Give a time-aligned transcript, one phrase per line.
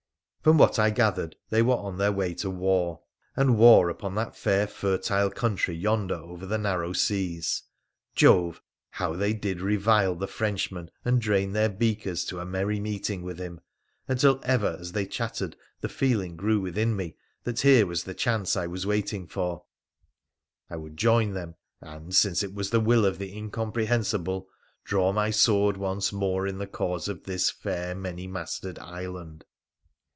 [0.43, 3.03] From what I gathered, they were on their way to war,
[3.35, 7.61] and war upon that fair, fertile country yonder over the narrow seas.
[8.15, 8.59] Jove!
[8.89, 13.37] how they did revile the Frenchman and drain their beakers to a merry meeting with
[13.37, 13.61] him,
[14.07, 18.55] until ever as they chattered the feeling grew within me that here was the chance
[18.55, 19.65] I was waiting for—
[20.71, 24.47] I would join them— and, since it was the will of the Incomprehensible,
[24.83, 29.45] draw my sword once more in the cause of this fair, many mastered island.